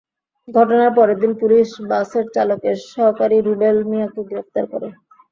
ঘটনার 0.47 0.91
পরের 0.97 1.17
দিন 1.19 1.31
পুলিশ 1.41 1.67
বাসের 1.89 2.25
চালকের 2.35 2.77
সহকারী 2.89 3.37
রুবেল 3.39 3.77
মিয়াকে 3.89 4.21
গ্রেপ্তার 4.29 4.65
করে। 4.71 4.89